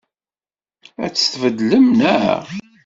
[1.03, 2.39] Ad tt-tbeddlem, naɣ?